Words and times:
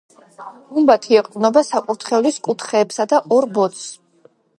გუმბათი 0.77 1.17
ეყრდნობა 1.19 1.61
საკურთხევლის 1.67 2.39
კუთხეებსა 2.47 3.07
და 3.13 3.21
ორ 3.37 3.49
ბოძს. 3.59 3.85